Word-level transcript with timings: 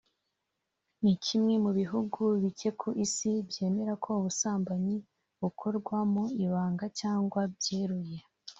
ni 1.01 1.13
kimwe 1.25 1.53
mu 1.63 1.71
bihugu 1.79 2.21
bike 2.41 2.69
ku 2.79 2.89
Isi 3.05 3.31
byemera 3.49 3.93
ko 4.03 4.09
ubusambanyi 4.19 4.95
bukorwa 5.41 5.97
mu 6.13 6.23
ibanga 6.45 6.85
cyangwa 6.99 7.41
byeruye 7.55 8.17